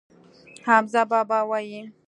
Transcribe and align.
حمزه 0.67 1.01
بابا 1.11 1.39
وايي. 1.49 1.81